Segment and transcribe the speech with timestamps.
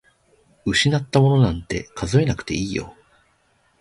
[0.65, 2.95] 失ったものなんて数えなくていいよ。